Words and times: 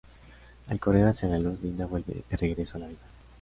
Al 0.65 0.79
correr 0.79 1.05
hacía 1.05 1.29
la 1.29 1.37
luz, 1.37 1.61
Linda 1.61 1.85
vuelve 1.85 2.23
de 2.27 2.35
regreso 2.35 2.77
a 2.77 2.79
la 2.79 2.87
vida. 2.87 2.97